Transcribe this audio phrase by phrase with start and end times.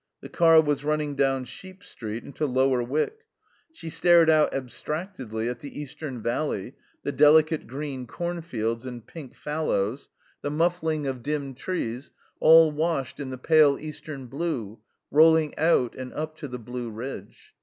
[0.21, 3.23] The car was running down Sheep Street into Lower Wyck.
[3.71, 10.09] She stared out abstractedly at the eastern valley, the delicate green cornfields and pink fallows,
[10.41, 14.79] the muffling of dim trees, all washed in the pale eastern blue,
[15.11, 17.53] rolling out and up to the blue ridge.